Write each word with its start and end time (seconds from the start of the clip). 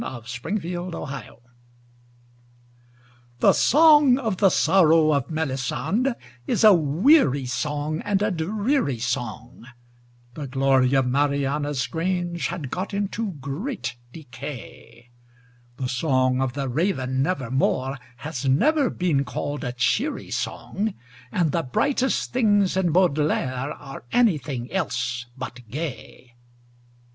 The 0.01 0.23
Song 0.23 0.53
Against 0.57 0.91
Songs 1.11 1.41
The 3.37 3.53
song 3.53 4.17
of 4.17 4.37
the 4.37 4.49
sorrow 4.49 5.13
of 5.13 5.29
Melisande 5.29 6.13
is 6.47 6.63
a 6.63 6.73
weary 6.73 7.45
song 7.45 8.01
and 8.03 8.19
a 8.23 8.31
dreary 8.31 8.97
song, 8.97 9.67
The 10.33 10.47
glory 10.47 10.95
of 10.95 11.05
Mariana's 11.05 11.85
grange 11.85 12.47
had 12.47 12.71
got 12.71 12.95
into 12.95 13.33
great 13.33 13.95
decay, 14.11 15.11
The 15.77 15.87
song 15.87 16.41
of 16.41 16.53
the 16.53 16.67
Raven 16.67 17.21
Never 17.21 17.51
More 17.51 17.99
has 18.17 18.43
never 18.47 18.89
been 18.89 19.23
called 19.23 19.63
a 19.63 19.71
cheery 19.71 20.31
song, 20.31 20.95
And 21.31 21.51
the 21.51 21.61
brightest 21.61 22.33
things 22.33 22.75
in 22.75 22.91
Baudelaire 22.91 23.71
are 23.73 24.03
anything 24.11 24.71
else 24.71 25.27
but 25.37 25.59
gay. 25.69 26.33